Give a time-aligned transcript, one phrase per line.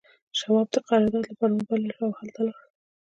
[0.37, 2.59] شواب د قرارداد لپاره وبلل شو او هلته لاړ